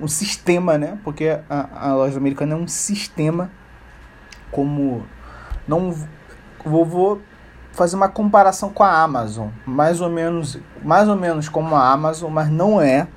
um 0.00 0.08
sistema, 0.08 0.76
né? 0.76 0.98
Porque 1.04 1.38
a, 1.48 1.88
a 1.88 1.94
loja 1.94 2.16
americana 2.16 2.54
é 2.54 2.56
um 2.56 2.66
sistema, 2.66 3.48
como 4.50 5.06
não 5.68 5.94
vou, 6.64 6.84
vou 6.84 7.22
fazer 7.72 7.96
uma 7.96 8.08
comparação 8.08 8.70
com 8.70 8.82
a 8.82 9.02
Amazon, 9.02 9.48
mais 9.66 10.00
ou 10.00 10.10
menos, 10.10 10.58
mais 10.82 11.08
ou 11.08 11.16
menos 11.16 11.48
como 11.48 11.74
a 11.74 11.90
Amazon, 11.90 12.30
mas 12.30 12.50
não 12.50 12.80
é. 12.80 13.08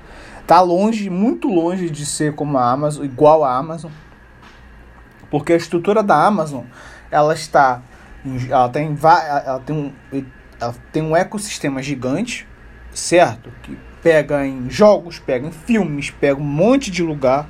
Tá 0.48 0.62
longe, 0.62 1.10
muito 1.10 1.48
longe 1.48 1.90
de 1.90 2.06
ser 2.06 2.36
como 2.36 2.58
a 2.58 2.72
Amazon, 2.72 3.04
igual 3.04 3.44
a 3.44 3.56
Amazon. 3.56 3.92
Porque 5.30 5.54
a 5.54 5.58
estrutura 5.58 6.02
da 6.02 6.24
Amazon, 6.24 6.64
ela 7.12 7.34
está 7.34 7.82
ela 8.50 8.70
tem 8.70 8.98
ela 9.04 9.60
tem 9.60 9.76
um 9.76 10.24
ela 10.60 10.76
tem 10.92 11.04
um 11.04 11.16
ecossistema 11.16 11.82
gigante, 11.82 12.48
certo? 12.94 13.52
Que 13.62 13.78
pega 14.02 14.46
em 14.46 14.70
jogos, 14.70 15.20
pega 15.20 15.48
em 15.48 15.52
filmes, 15.52 16.10
pega 16.10 16.40
um 16.40 16.44
monte 16.44 16.90
de 16.90 17.04
lugar, 17.04 17.48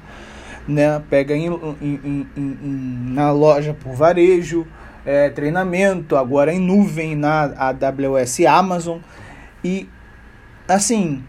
né? 0.67 1.01
Pega 1.09 1.35
em, 1.35 1.47
em, 1.47 1.75
em, 1.81 2.29
em 2.35 3.13
na 3.13 3.31
loja 3.31 3.73
por 3.73 3.93
varejo, 3.93 4.65
é, 5.05 5.29
treinamento, 5.29 6.15
agora 6.15 6.51
em 6.51 6.59
nuvem 6.59 7.15
na 7.15 7.43
AWS 7.43 8.39
Amazon. 8.47 8.99
E 9.63 9.87
assim, 10.67 11.23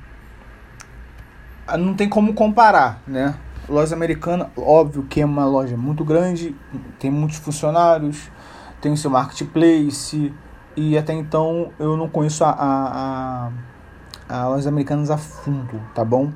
não 1.79 1.95
tem 1.95 2.09
como 2.09 2.33
comparar, 2.35 3.03
né? 3.07 3.35
Loja 3.69 3.95
americana, 3.95 4.51
óbvio 4.57 5.03
que 5.03 5.21
é 5.21 5.25
uma 5.25 5.45
loja 5.45 5.77
muito 5.77 6.05
grande, 6.05 6.55
tem 7.01 7.11
muitos 7.11 7.39
funcionários, 7.39 8.31
tem 8.81 8.93
o 8.93 8.97
seu 8.97 9.11
marketplace, 9.11 10.33
e 10.77 10.97
até 10.97 11.13
então 11.13 11.73
eu 11.79 11.97
não 11.97 12.09
conheço 12.09 12.45
a, 12.45 12.51
a, 12.51 13.51
a, 14.29 14.45
a 14.45 14.69
americanas 14.69 15.11
a 15.11 15.17
fundo, 15.17 15.83
tá 15.95 16.05
bom? 16.05 16.33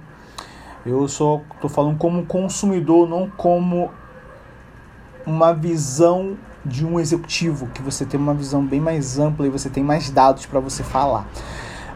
Eu 0.84 1.06
só 1.06 1.40
tô 1.60 1.68
falando 1.68 1.98
como 1.98 2.26
consumidor, 2.26 3.08
não 3.08 3.30
como 3.30 3.90
uma 5.24 5.52
visão 5.52 6.36
de 6.64 6.84
um 6.84 7.00
executivo, 7.00 7.68
que 7.68 7.82
você 7.82 8.04
tem 8.04 8.18
uma 8.18 8.34
visão 8.34 8.64
bem 8.64 8.80
mais 8.80 9.18
ampla 9.18 9.46
e 9.46 9.50
você 9.50 9.70
tem 9.70 9.82
mais 9.82 10.10
dados 10.10 10.46
para 10.46 10.60
você 10.60 10.82
falar. 10.82 11.26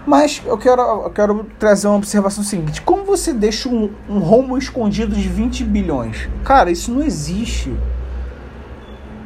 Mas 0.07 0.43
eu 0.45 0.59
quero, 0.59 0.83
eu 0.83 1.11
quero 1.11 1.45
trazer 1.59 1.87
uma 1.87 1.97
observação 1.97 2.45
seguinte: 2.45 2.83
como 2.83 3.05
você 3.05 3.33
deixa 3.33 3.69
um, 3.69 3.91
um 4.09 4.19
rombo 4.19 4.59
escondido 4.59 5.15
de 5.17 5.29
20 5.29 5.65
bilhões? 5.65 6.29
Cara, 6.45 6.70
isso 6.70 6.92
não 6.92 7.03
existe. 7.03 7.75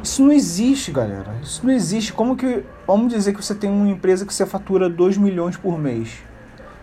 Isso 0.01 0.23
não 0.23 0.31
existe, 0.31 0.91
galera. 0.91 1.35
Isso 1.43 1.65
não 1.65 1.73
existe. 1.73 2.13
Como 2.13 2.35
que. 2.35 2.63
Vamos 2.87 3.13
dizer 3.13 3.33
que 3.33 3.43
você 3.43 3.53
tem 3.53 3.69
uma 3.69 3.89
empresa 3.89 4.25
que 4.25 4.33
você 4.33 4.45
fatura 4.45 4.89
2 4.89 5.17
milhões 5.17 5.57
por 5.57 5.77
mês. 5.77 6.19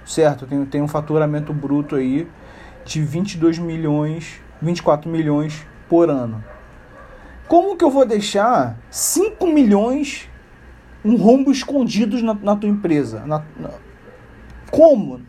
Certo? 0.04 0.46
Tem, 0.46 0.64
tem 0.66 0.82
um 0.82 0.88
faturamento 0.88 1.52
bruto 1.52 1.96
aí 1.96 2.28
de 2.84 3.02
22 3.02 3.58
milhões, 3.58 4.40
24 4.60 5.10
milhões 5.10 5.66
por 5.88 6.10
ano. 6.10 6.44
Como 7.48 7.76
que 7.76 7.84
eu 7.84 7.90
vou 7.90 8.04
deixar 8.04 8.76
5 8.90 9.46
milhões 9.46 10.28
um 11.04 11.16
rombo 11.16 11.52
escondidos 11.52 12.22
na, 12.22 12.34
na 12.34 12.56
tua 12.56 12.68
empresa? 12.68 13.20
Na, 13.24 13.42
na... 13.58 13.70
Como? 14.70 15.20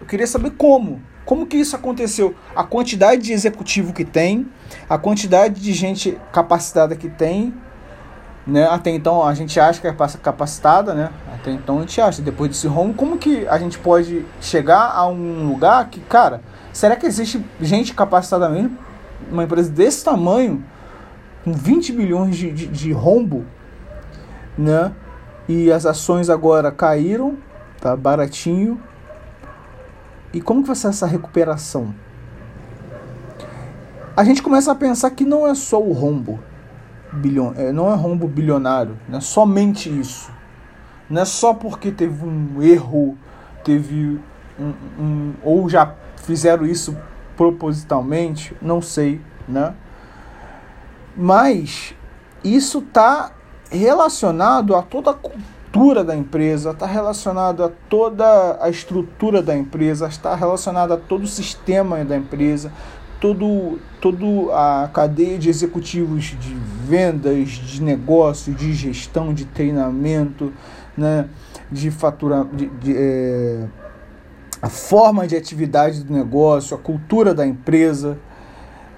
Eu 0.00 0.06
queria 0.06 0.26
saber 0.26 0.50
como. 0.52 1.02
Como 1.24 1.46
que 1.46 1.56
isso 1.56 1.74
aconteceu? 1.74 2.34
A 2.54 2.64
quantidade 2.64 3.22
de 3.22 3.32
executivo 3.32 3.92
que 3.92 4.04
tem, 4.04 4.48
a 4.88 4.96
quantidade 4.96 5.60
de 5.60 5.72
gente 5.72 6.18
capacitada 6.32 6.94
que 6.96 7.08
tem, 7.08 7.52
né? 8.46 8.66
Até 8.66 8.90
então 8.90 9.24
a 9.24 9.34
gente 9.34 9.58
acha 9.60 9.80
que 9.80 9.86
é 9.86 9.94
capacitada, 10.22 10.94
né? 10.94 11.10
Até 11.34 11.50
então 11.50 11.78
a 11.78 11.80
gente 11.80 12.00
acha. 12.00 12.22
Depois 12.22 12.50
desse 12.50 12.66
rombo, 12.66 12.94
como 12.94 13.18
que 13.18 13.46
a 13.48 13.58
gente 13.58 13.78
pode 13.78 14.24
chegar 14.40 14.92
a 14.94 15.06
um 15.06 15.48
lugar 15.48 15.88
que, 15.88 16.00
cara, 16.00 16.42
será 16.72 16.96
que 16.96 17.06
existe 17.06 17.44
gente 17.60 17.94
capacitada 17.94 18.48
mesmo? 18.48 18.76
Uma 19.30 19.44
empresa 19.44 19.70
desse 19.70 20.04
tamanho? 20.04 20.64
Com 21.44 21.52
20 21.52 21.92
bilhões 21.92 22.36
de, 22.36 22.50
de, 22.50 22.66
de 22.66 22.92
rombo, 22.92 23.44
né? 24.56 24.92
E 25.48 25.72
as 25.72 25.86
ações 25.86 26.30
agora 26.30 26.70
caíram, 26.70 27.36
tá 27.80 27.96
baratinho. 27.96 28.80
E 30.32 30.40
como 30.40 30.62
que 30.62 30.68
vai 30.68 30.76
ser 30.76 30.88
essa 30.88 31.06
recuperação? 31.06 31.94
A 34.16 34.22
gente 34.22 34.42
começa 34.42 34.70
a 34.70 34.74
pensar 34.74 35.10
que 35.12 35.24
não 35.24 35.46
é 35.46 35.54
só 35.54 35.82
o 35.82 35.92
rombo, 35.92 36.38
bilhão, 37.12 37.54
é, 37.56 37.72
não 37.72 37.90
é 37.90 37.94
rombo 37.94 38.28
bilionário, 38.28 38.96
não 39.08 39.18
é 39.18 39.20
somente 39.20 39.88
isso. 39.88 40.30
Não 41.08 41.22
é 41.22 41.24
só 41.24 41.54
porque 41.54 41.90
teve 41.90 42.24
um 42.24 42.62
erro, 42.62 43.16
teve 43.64 44.20
um, 44.58 44.72
um 44.98 45.32
ou 45.42 45.68
já 45.68 45.94
fizeram 46.16 46.64
isso 46.64 46.96
propositalmente, 47.36 48.54
não 48.60 48.82
sei, 48.82 49.20
né? 49.48 49.74
Mas 51.16 51.94
isso 52.42 52.78
está 52.78 53.32
relacionado 53.70 54.74
a 54.74 54.82
toda 54.82 55.10
a 55.10 55.14
cultura 55.14 56.02
da 56.02 56.16
empresa, 56.16 56.70
está 56.70 56.86
relacionado 56.86 57.62
a 57.62 57.70
toda 57.88 58.58
a 58.60 58.68
estrutura 58.68 59.42
da 59.42 59.56
empresa, 59.56 60.08
está 60.08 60.34
relacionado 60.34 60.92
a 60.92 60.96
todo 60.96 61.24
o 61.24 61.28
sistema 61.28 62.04
da 62.04 62.16
empresa, 62.16 62.72
todo, 63.20 63.78
todo 64.00 64.50
a 64.52 64.90
cadeia 64.92 65.38
de 65.38 65.48
executivos 65.48 66.36
de 66.40 66.54
vendas, 66.54 67.48
de 67.50 67.82
negócio, 67.82 68.52
de 68.54 68.72
gestão, 68.72 69.32
de 69.32 69.44
treinamento, 69.44 70.52
né, 70.96 71.28
de 71.70 71.90
fatura, 71.90 72.44
de, 72.52 72.66
de 72.66 72.96
é, 72.96 73.66
a 74.60 74.68
forma 74.68 75.26
de 75.26 75.36
atividade 75.36 76.02
do 76.02 76.12
negócio, 76.12 76.76
a 76.76 76.80
cultura 76.80 77.32
da 77.34 77.46
empresa 77.46 78.18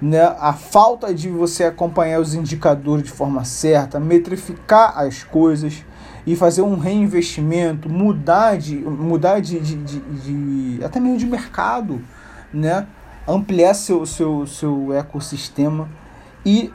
né, 0.03 0.35
a 0.41 0.53
falta 0.53 1.15
de 1.15 1.29
você 1.29 1.63
acompanhar 1.63 2.21
os 2.21 2.35
indicadores 2.35 3.05
de 3.05 3.11
forma 3.13 3.45
certa, 3.45 4.01
metrificar 4.01 4.99
as 4.99 5.23
coisas 5.23 5.85
e 6.27 6.35
fazer 6.35 6.63
um 6.63 6.77
reinvestimento, 6.77 7.89
mudar 7.89 8.59
de, 8.59 8.75
mudar 8.75 9.39
de, 9.39 9.61
de, 9.61 9.77
de, 9.77 10.01
de 10.01 10.85
até 10.85 10.99
mesmo 10.99 11.19
de 11.19 11.27
mercado, 11.27 12.03
né, 12.53 12.85
ampliar 13.29 13.75
seu, 13.75 14.05
seu, 14.05 14.45
seu 14.45 14.93
ecossistema 14.93 15.89
e 16.45 16.73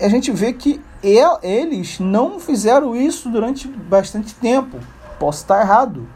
a 0.00 0.08
gente 0.08 0.30
vê 0.30 0.52
que 0.52 0.80
eles 1.02 1.98
não 1.98 2.38
fizeram 2.38 2.94
isso 2.94 3.28
durante 3.28 3.66
bastante 3.66 4.32
tempo. 4.34 4.78
Posso 5.18 5.42
estar 5.42 5.60
errado, 5.60 6.06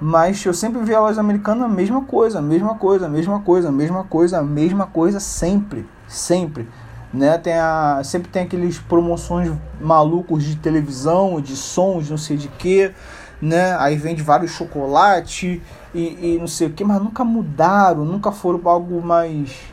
mas 0.00 0.44
eu 0.44 0.52
sempre 0.52 0.82
vi 0.82 0.94
a 0.94 1.00
loja 1.00 1.20
americana 1.20 1.64
a 1.64 1.68
mesma 1.68 2.02
coisa, 2.02 2.38
a 2.38 2.42
mesma 2.42 2.74
coisa, 2.74 3.06
a 3.06 3.08
mesma 3.08 3.40
coisa, 3.40 3.68
a 3.68 3.72
mesma 3.72 4.04
coisa, 4.04 4.38
a 4.38 4.42
mesma 4.42 4.86
coisa, 4.86 5.20
sempre, 5.20 5.86
sempre. 6.06 6.68
Né? 7.12 7.38
Tem 7.38 7.54
a, 7.54 8.02
sempre 8.04 8.30
tem 8.30 8.42
aqueles 8.42 8.78
promoções 8.78 9.50
malucos 9.80 10.44
de 10.44 10.56
televisão, 10.56 11.40
de 11.40 11.56
sons, 11.56 12.10
não 12.10 12.18
sei 12.18 12.36
de 12.36 12.48
que, 12.48 12.92
né? 13.40 13.74
Aí 13.78 13.96
vende 13.96 14.22
vários 14.22 14.50
chocolates 14.50 15.60
e, 15.94 16.34
e 16.34 16.36
não 16.38 16.46
sei 16.46 16.66
o 16.66 16.72
que, 16.72 16.84
mas 16.84 17.02
nunca 17.02 17.24
mudaram, 17.24 18.04
nunca 18.04 18.30
foram 18.32 18.58
para 18.58 18.72
algo 18.72 19.00
mais 19.00 19.72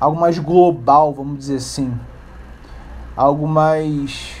algo 0.00 0.18
mais 0.18 0.38
global, 0.38 1.12
vamos 1.12 1.38
dizer 1.38 1.56
assim. 1.56 1.92
Algo 3.16 3.46
mais 3.46 4.36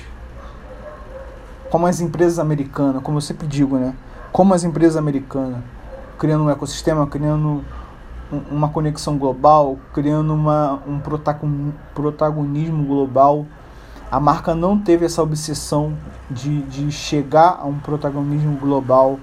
como 1.70 1.86
as 1.86 2.00
empresas 2.00 2.38
americanas, 2.38 3.02
como 3.02 3.18
eu 3.18 3.20
sempre 3.20 3.46
digo, 3.46 3.76
né? 3.76 3.94
Como 4.34 4.52
as 4.52 4.64
empresas 4.64 4.96
americanas, 4.96 5.62
criando 6.18 6.42
um 6.42 6.50
ecossistema, 6.50 7.06
criando 7.06 7.64
uma 8.50 8.68
conexão 8.68 9.16
global, 9.16 9.78
criando 9.92 10.34
uma, 10.34 10.82
um 10.88 11.00
protagonismo 11.94 12.84
global. 12.84 13.46
A 14.10 14.18
marca 14.18 14.52
não 14.52 14.76
teve 14.76 15.06
essa 15.06 15.22
obsessão 15.22 15.96
de, 16.28 16.62
de 16.62 16.90
chegar 16.90 17.60
a 17.60 17.64
um 17.64 17.78
protagonismo 17.78 18.56
global, 18.56 19.20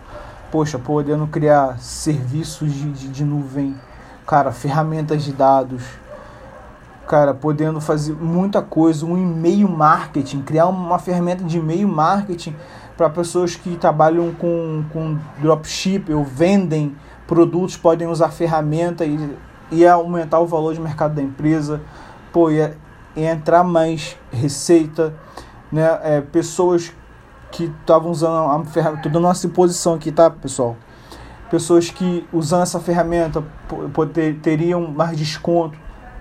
poxa, 0.49 0.79
podendo 0.79 1.27
criar 1.27 1.77
serviços 1.79 2.73
de, 2.73 2.89
de, 2.93 3.07
de 3.09 3.25
nuvem, 3.25 3.75
cara, 4.25 4.53
ferramentas 4.53 5.25
de 5.25 5.33
dados, 5.33 5.83
cara, 7.05 7.33
podendo 7.33 7.81
fazer 7.81 8.13
muita 8.13 8.61
coisa, 8.61 9.05
um 9.05 9.17
e-mail 9.17 9.67
marketing, 9.67 10.41
criar 10.41 10.67
uma 10.67 10.97
ferramenta 10.97 11.43
de 11.43 11.57
e-mail 11.57 11.89
marketing 11.89 12.55
para 13.01 13.09
pessoas 13.09 13.55
que 13.55 13.75
trabalham 13.77 14.31
com, 14.31 14.83
com 14.93 15.17
dropship 15.39 16.13
ou 16.13 16.23
vendem 16.23 16.95
produtos, 17.25 17.75
podem 17.75 18.07
usar 18.07 18.29
ferramenta 18.29 19.03
e, 19.03 19.35
e 19.71 19.87
aumentar 19.87 20.39
o 20.39 20.45
valor 20.45 20.75
de 20.75 20.79
mercado 20.79 21.15
da 21.15 21.21
empresa, 21.21 21.81
pô, 22.31 22.51
ia, 22.51 22.77
ia 23.15 23.31
entrar 23.31 23.63
mais 23.63 24.15
receita, 24.31 25.15
né? 25.71 25.99
É, 26.03 26.21
pessoas 26.21 26.93
que 27.49 27.73
estavam 27.81 28.11
usando 28.11 28.35
a 28.35 28.65
ferramenta. 28.65 29.01
Tô 29.01 29.09
dando 29.09 29.25
uma 29.25 29.95
aqui, 29.95 30.11
tá, 30.11 30.29
pessoal? 30.29 30.77
Pessoas 31.49 31.89
que 31.89 32.27
usando 32.31 32.61
essa 32.61 32.79
ferramenta 32.79 33.43
poder, 33.95 34.39
teriam 34.41 34.91
mais 34.91 35.17
desconto 35.17 35.75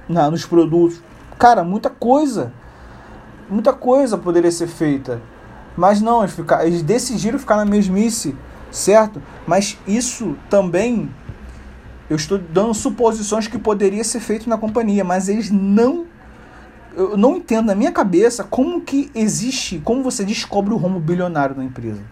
na, 0.09 0.31
nos 0.31 0.47
produtos. 0.47 1.03
Cara, 1.38 1.62
muita 1.62 1.91
coisa. 1.91 2.55
Muita 3.50 3.75
coisa 3.75 4.17
poderia 4.17 4.50
ser 4.50 4.67
feita. 4.67 5.21
Mas 5.76 6.00
não, 6.00 6.22
eles, 6.22 6.37
eles 6.62 6.82
decidiram 6.82 7.38
ficar 7.38 7.56
na 7.56 7.64
mesmice, 7.64 8.37
certo? 8.70 9.22
Mas 9.46 9.78
isso 9.87 10.37
também. 10.49 11.11
Eu 12.08 12.17
estou 12.17 12.38
dando 12.38 12.75
suposições 12.75 13.46
que 13.46 13.56
poderia 13.56 14.02
ser 14.02 14.19
feito 14.19 14.49
na 14.49 14.58
companhia, 14.58 15.05
mas 15.05 15.28
eles 15.28 15.49
não 15.49 16.06
eu 16.94 17.17
não 17.17 17.37
entendo 17.37 17.67
na 17.67 17.75
minha 17.75 17.93
cabeça 17.93 18.43
como 18.43 18.81
que 18.81 19.11
existe, 19.14 19.78
como 19.78 20.02
você 20.02 20.25
descobre 20.25 20.75
o 20.75 20.76
rombo 20.76 20.99
bilionário 20.99 21.56
na 21.56 21.64
empresa. 21.64 22.02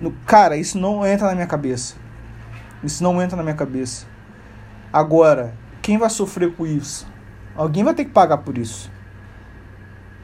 No, 0.00 0.12
cara, 0.24 0.56
isso 0.56 0.78
não 0.78 1.04
entra 1.04 1.26
na 1.26 1.34
minha 1.34 1.46
cabeça. 1.46 1.96
Isso 2.82 3.02
não 3.02 3.20
entra 3.20 3.36
na 3.36 3.42
minha 3.42 3.56
cabeça. 3.56 4.06
Agora, 4.92 5.52
quem 5.82 5.98
vai 5.98 6.08
sofrer 6.08 6.54
com 6.54 6.66
isso? 6.66 7.06
Alguém 7.56 7.82
vai 7.82 7.94
ter 7.94 8.04
que 8.04 8.12
pagar 8.12 8.38
por 8.38 8.56
isso. 8.56 8.90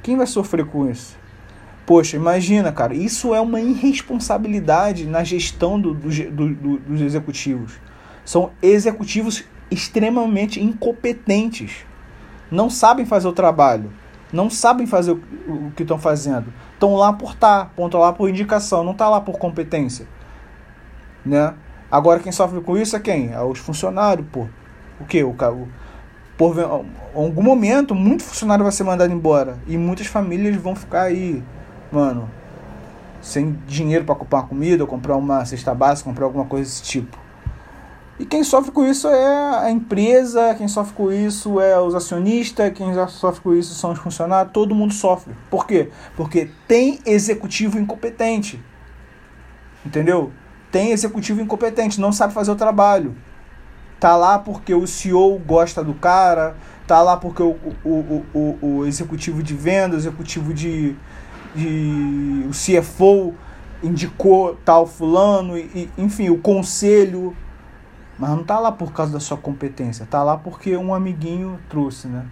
Quem 0.02 0.16
vai 0.16 0.26
sofrer 0.26 0.64
com 0.64 0.88
isso? 0.88 1.16
Poxa, 1.86 2.16
imagina, 2.16 2.72
cara, 2.72 2.94
isso 2.94 3.34
é 3.34 3.40
uma 3.40 3.60
irresponsabilidade 3.60 5.06
na 5.06 5.22
gestão 5.22 5.78
do, 5.78 5.92
do, 5.94 6.08
do, 6.30 6.78
dos 6.78 7.00
executivos. 7.00 7.74
São 8.24 8.52
executivos 8.62 9.44
extremamente 9.70 10.62
incompetentes 10.62 11.84
não 12.50 12.70
sabem 12.70 13.04
fazer 13.04 13.26
o 13.28 13.32
trabalho, 13.32 13.92
não 14.32 14.48
sabem 14.48 14.86
fazer 14.86 15.12
o, 15.12 15.20
o 15.48 15.72
que 15.74 15.82
estão 15.82 15.98
fazendo. 15.98 16.52
Estão 16.72 16.94
lá 16.94 17.12
por 17.12 17.32
estar, 17.32 17.66
tá, 17.66 17.84
estão 17.84 18.00
lá 18.00 18.12
por 18.12 18.28
indicação, 18.28 18.84
não 18.84 18.92
está 18.92 19.08
lá 19.08 19.20
por 19.20 19.38
competência. 19.38 20.06
Né? 21.24 21.54
Agora 21.90 22.20
quem 22.20 22.32
sofre 22.32 22.60
com 22.60 22.76
isso 22.76 22.96
é 22.96 23.00
quem? 23.00 23.32
É 23.32 23.42
os 23.42 23.58
funcionários, 23.58 24.26
pô. 24.30 24.46
O 25.00 25.04
que? 25.04 25.22
O, 25.22 25.30
o, 25.30 25.68
por 26.36 26.58
em 26.58 26.62
algum 27.14 27.42
momento, 27.42 27.94
muito 27.94 28.22
funcionário 28.22 28.62
vai 28.62 28.72
ser 28.72 28.84
mandado 28.84 29.12
embora. 29.12 29.58
E 29.66 29.76
muitas 29.76 30.06
famílias 30.06 30.56
vão 30.56 30.74
ficar 30.74 31.02
aí, 31.02 31.42
mano, 31.94 32.28
sem 33.22 33.52
dinheiro 33.66 34.04
para 34.04 34.14
comprar 34.14 34.40
uma 34.40 34.48
comida, 34.48 34.82
ou 34.82 34.88
comprar 34.88 35.16
uma 35.16 35.44
cesta 35.44 35.74
básica, 35.74 36.10
comprar 36.10 36.26
alguma 36.26 36.44
coisa 36.44 36.68
desse 36.68 36.82
tipo. 36.82 37.18
E 38.18 38.24
quem 38.24 38.44
sofre 38.44 38.70
com 38.70 38.86
isso 38.86 39.08
é 39.08 39.64
a 39.64 39.70
empresa, 39.70 40.54
quem 40.54 40.68
sofre 40.68 40.94
com 40.94 41.10
isso 41.10 41.58
é 41.58 41.80
os 41.80 41.94
acionistas, 41.94 42.72
quem 42.72 42.92
sofre 43.08 43.40
com 43.40 43.54
isso 43.54 43.74
são 43.74 43.90
os 43.90 43.98
funcionários, 43.98 44.52
todo 44.52 44.74
mundo 44.74 44.94
sofre. 44.94 45.34
Por 45.50 45.66
quê? 45.66 45.90
Porque 46.16 46.48
tem 46.68 47.00
executivo 47.04 47.78
incompetente. 47.78 48.62
Entendeu? 49.84 50.30
Tem 50.70 50.92
executivo 50.92 51.40
incompetente, 51.40 52.00
não 52.00 52.12
sabe 52.12 52.32
fazer 52.32 52.52
o 52.52 52.56
trabalho. 52.56 53.16
Tá 53.98 54.16
lá 54.16 54.38
porque 54.38 54.74
o 54.74 54.86
CEO 54.86 55.38
gosta 55.38 55.82
do 55.82 55.94
cara, 55.94 56.56
tá 56.86 57.02
lá 57.02 57.16
porque 57.16 57.42
o, 57.42 57.56
o, 57.84 58.24
o, 58.32 58.58
o 58.62 58.86
executivo 58.86 59.42
de 59.42 59.54
venda, 59.54 59.96
o 59.96 59.98
executivo 59.98 60.54
de, 60.54 60.94
de. 61.54 62.46
o 62.46 62.50
CFO 62.50 63.34
indicou 63.82 64.56
tal 64.64 64.86
fulano, 64.86 65.58
e, 65.58 65.90
enfim, 65.98 66.30
o 66.30 66.38
conselho 66.38 67.36
mas 68.18 68.30
não 68.30 68.44
tá 68.44 68.58
lá 68.58 68.70
por 68.70 68.92
causa 68.92 69.12
da 69.12 69.20
sua 69.20 69.36
competência, 69.36 70.06
tá 70.06 70.22
lá 70.22 70.36
porque 70.36 70.76
um 70.76 70.94
amiguinho 70.94 71.58
trouxe, 71.68 72.06
né? 72.06 72.26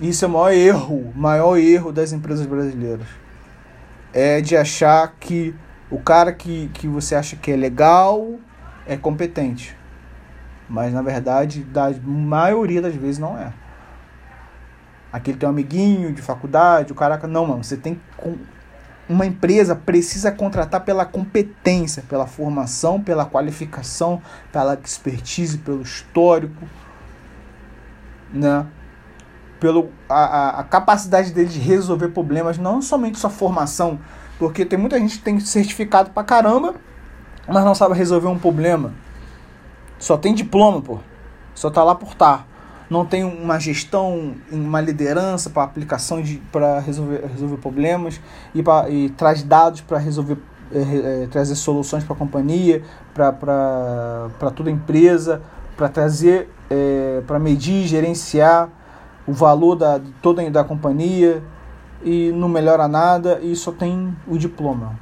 Isso 0.00 0.24
é 0.24 0.28
o 0.28 0.30
maior 0.30 0.52
erro, 0.52 1.12
maior 1.14 1.58
erro 1.58 1.92
das 1.92 2.12
empresas 2.12 2.46
brasileiras. 2.46 3.06
É 4.12 4.40
de 4.40 4.56
achar 4.56 5.14
que 5.20 5.54
o 5.90 5.98
cara 5.98 6.32
que, 6.32 6.70
que 6.72 6.88
você 6.88 7.14
acha 7.14 7.36
que 7.36 7.50
é 7.50 7.56
legal 7.56 8.36
é 8.86 8.96
competente. 8.96 9.76
Mas 10.68 10.92
na 10.92 11.02
verdade, 11.02 11.64
da 11.64 11.90
maioria 12.02 12.80
das 12.80 12.94
vezes 12.94 13.18
não 13.18 13.36
é. 13.36 13.52
Aquele 15.12 15.38
teu 15.38 15.48
amiguinho 15.48 16.12
de 16.12 16.20
faculdade, 16.20 16.92
o 16.92 16.94
caraca, 16.94 17.26
não, 17.26 17.46
mano, 17.46 17.64
você 17.64 17.76
tem 17.76 17.98
uma 19.08 19.24
empresa 19.24 19.74
precisa 19.74 20.30
contratar 20.30 20.84
pela 20.84 21.06
competência, 21.06 22.04
pela 22.08 22.26
formação, 22.26 23.00
pela 23.00 23.24
qualificação, 23.24 24.20
pela 24.52 24.74
expertise, 24.74 25.58
pelo 25.58 25.80
histórico, 25.80 26.68
né? 28.32 28.66
Pelo, 29.58 29.90
a, 30.08 30.60
a 30.60 30.64
capacidade 30.64 31.32
dele 31.32 31.48
de 31.48 31.58
resolver 31.58 32.08
problemas, 32.08 32.58
não 32.58 32.80
somente 32.82 33.18
sua 33.18 33.30
formação, 33.30 33.98
porque 34.38 34.64
tem 34.64 34.78
muita 34.78 34.98
gente 34.98 35.18
que 35.18 35.24
tem 35.24 35.40
certificado 35.40 36.10
pra 36.10 36.22
caramba, 36.22 36.74
mas 37.48 37.64
não 37.64 37.74
sabe 37.74 37.94
resolver 37.94 38.28
um 38.28 38.38
problema. 38.38 38.92
Só 39.98 40.16
tem 40.16 40.32
diploma, 40.34 40.80
pô. 40.80 40.98
Só 41.54 41.70
tá 41.70 41.82
lá 41.82 41.94
por. 41.94 42.14
Tá 42.14 42.44
não 42.90 43.04
tem 43.04 43.22
uma 43.22 43.58
gestão, 43.58 44.34
uma 44.50 44.80
liderança 44.80 45.50
para 45.50 45.62
aplicação 45.62 46.22
para 46.50 46.80
resolver, 46.80 47.24
resolver 47.26 47.56
problemas 47.58 48.20
e, 48.54 48.62
pra, 48.62 48.88
e 48.88 49.10
traz 49.10 49.42
dados 49.42 49.80
para 49.82 49.98
resolver 49.98 50.38
é, 50.72 51.22
é, 51.22 51.26
trazer 51.26 51.54
soluções 51.54 52.04
para 52.04 52.14
a 52.14 52.18
companhia, 52.18 52.82
para 53.14 54.50
toda 54.54 54.70
a 54.70 54.72
empresa, 54.72 55.42
para 55.76 55.88
trazer 55.88 56.50
é, 56.70 57.22
para 57.26 57.38
medir, 57.38 57.86
gerenciar 57.86 58.68
o 59.26 59.32
valor 59.32 59.74
da 59.76 60.00
toda 60.22 60.48
da 60.50 60.64
companhia 60.64 61.42
e 62.02 62.32
não 62.32 62.48
melhora 62.48 62.88
nada 62.88 63.38
e 63.42 63.54
só 63.54 63.72
tem 63.72 64.16
o 64.26 64.38
diploma. 64.38 64.98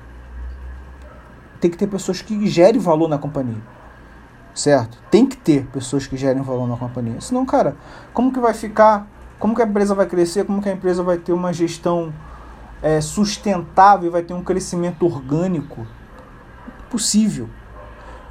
Tem 1.60 1.70
que 1.70 1.76
ter 1.76 1.86
pessoas 1.86 2.20
que 2.20 2.46
gerem 2.46 2.80
valor 2.80 3.08
na 3.08 3.18
companhia 3.18 3.75
certo? 4.56 4.98
Tem 5.10 5.27
que 5.27 5.36
ter 5.36 5.67
pessoas 5.67 6.06
que 6.06 6.17
gerem 6.17 6.43
valor 6.43 6.67
na 6.67 6.77
companhia. 6.77 7.20
Senão, 7.20 7.44
cara, 7.44 7.77
como 8.13 8.32
que 8.32 8.41
vai 8.41 8.55
ficar? 8.55 9.06
Como 9.39 9.55
que 9.55 9.60
a 9.60 9.67
empresa 9.67 9.94
vai 9.94 10.06
crescer? 10.06 10.46
Como 10.46 10.63
que 10.63 10.69
a 10.69 10.72
empresa 10.72 11.03
vai 11.03 11.19
ter 11.19 11.32
uma 11.32 11.53
gestão 11.53 12.13
é, 12.82 13.01
sustentável 13.01 14.10
vai 14.10 14.22
ter 14.22 14.34
um 14.34 14.43
crescimento 14.43 15.05
orgânico? 15.05 15.86
Possível. 16.91 17.48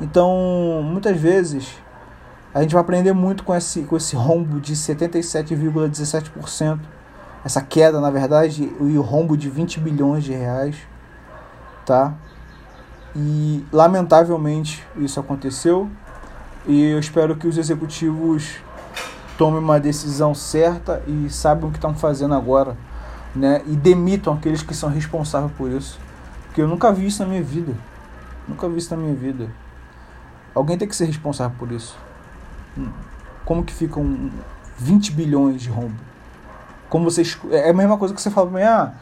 Então, 0.02 0.82
muitas 0.84 1.18
vezes, 1.18 1.78
a 2.54 2.62
gente 2.64 2.74
vai 2.74 2.82
aprender 2.82 3.14
muito 3.14 3.44
com 3.44 3.54
esse, 3.54 3.84
com 3.84 3.96
esse 3.96 4.16
rombo 4.16 4.60
de 4.60 4.76
77,17%. 4.76 6.80
Essa 7.44 7.62
queda, 7.62 8.02
na 8.02 8.10
verdade, 8.10 8.74
e 8.82 8.98
o 8.98 9.02
rombo 9.02 9.38
de 9.38 9.50
20 9.50 9.80
bilhões 9.80 10.24
de 10.24 10.34
reais, 10.34 10.76
tá? 11.86 12.16
E 13.16 13.64
lamentavelmente 13.72 14.84
isso 14.98 15.20
aconteceu. 15.20 15.88
E 16.68 16.82
eu 16.82 17.00
espero 17.00 17.36
que 17.36 17.48
os 17.48 17.60
executivos 17.60 18.56
tomem 19.38 19.60
uma 19.60 19.80
decisão 19.80 20.34
certa 20.34 21.04
e 21.06 21.30
saibam 21.30 21.70
o 21.70 21.72
que 21.72 21.78
estão 21.78 21.94
fazendo 21.94 22.34
agora, 22.34 22.76
né? 23.36 23.62
E 23.68 23.76
demitam 23.76 24.34
aqueles 24.34 24.64
que 24.64 24.74
são 24.74 24.90
responsáveis 24.90 25.52
por 25.52 25.70
isso. 25.70 26.00
Porque 26.48 26.62
eu 26.62 26.68
nunca 26.68 26.92
vi 26.92 27.06
isso 27.06 27.22
na 27.22 27.30
minha 27.30 27.44
vida. 27.44 27.74
Nunca 28.48 28.68
vi 28.68 28.78
isso 28.78 28.96
na 28.96 29.02
minha 29.02 29.14
vida. 29.14 29.48
Alguém 30.56 30.76
tem 30.76 30.88
que 30.88 30.96
ser 30.96 31.06
responsável 31.06 31.56
por 31.60 31.72
isso. 31.72 31.96
Como 33.46 33.64
que 33.64 33.74
ficam 33.74 34.32
20 34.80 35.12
bilhões 35.12 35.62
de 35.62 35.70
rombo? 35.70 36.00
Como 36.90 37.10
você 37.12 37.22
é 37.52 37.70
a 37.70 37.74
mesma 37.74 37.96
coisa 37.98 38.14
que 38.14 38.22
você 38.22 38.32
fala 38.32 38.50
pra 38.50 38.60
mim, 38.60 38.66
ah, 38.66 38.94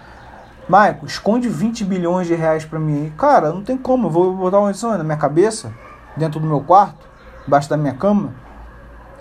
Michael, 0.67 1.05
esconde 1.05 1.47
20 1.47 1.85
bilhões 1.85 2.27
de 2.27 2.35
reais 2.35 2.65
para 2.65 2.79
mim. 2.79 3.13
Cara, 3.17 3.53
não 3.53 3.63
tem 3.63 3.77
como, 3.77 4.07
eu 4.07 4.11
vou 4.11 4.35
botar 4.35 4.59
uma 4.59 4.69
edição 4.69 4.97
na 4.97 5.03
minha 5.03 5.17
cabeça, 5.17 5.73
dentro 6.17 6.41
do 6.41 6.45
meu 6.45 6.59
quarto 6.59 7.12
embaixo 7.47 7.69
da 7.69 7.77
minha 7.77 7.93
cama, 7.93 8.33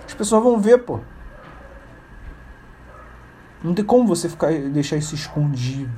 as 0.06 0.14
pessoas 0.14 0.42
vão 0.42 0.60
ver, 0.60 0.78
pô. 0.78 1.00
Não 3.62 3.74
tem 3.74 3.84
como 3.84 4.06
você 4.06 4.28
ficar 4.28 4.52
deixar 4.52 4.96
isso 4.96 5.14
escondido. 5.14 5.92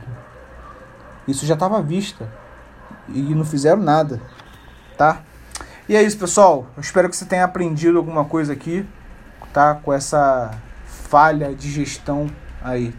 Isso 1.27 1.47
já 1.47 1.55
estava 1.55 1.79
à 1.79 1.83
vista. 1.83 2.31
E 3.09 3.35
não 3.35 3.45
fizeram 3.45 3.83
nada. 3.83 4.21
Tá? 4.97 5.23
E 5.89 5.97
é 5.97 6.03
isso, 6.03 6.19
pessoal. 6.19 6.67
Eu 6.77 6.81
espero 6.81 7.09
que 7.09 7.17
você 7.17 7.25
tenha 7.25 7.45
aprendido 7.45 7.99
alguma 7.99 8.25
coisa 8.25 8.53
aqui, 8.53 8.87
tá? 9.53 9.75
Com 9.75 9.93
essa 9.93 10.51
falha 10.85 11.55
de 11.55 11.71
gestão 11.71 12.31
aí. 12.63 12.95